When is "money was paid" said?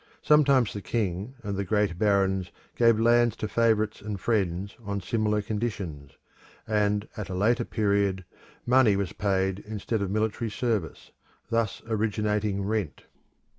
8.65-9.59